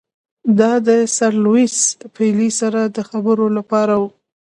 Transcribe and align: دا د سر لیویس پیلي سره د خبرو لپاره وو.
دا 0.59 0.71
د 0.87 0.89
سر 1.17 1.33
لیویس 1.43 1.75
پیلي 2.15 2.49
سره 2.59 2.81
د 2.95 2.97
خبرو 3.09 3.45
لپاره 3.57 3.93
وو. 4.01 4.09